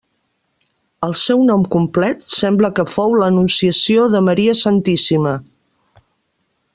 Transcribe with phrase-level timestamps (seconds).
[1.07, 5.35] El seu nom complet sembla que fou l'Anunciació de Maria Santíssima.